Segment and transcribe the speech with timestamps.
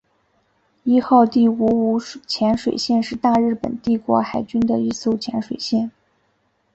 [0.83, 5.91] 伊号第五五潜水舰是大日本帝国海军的一艘潜水艇。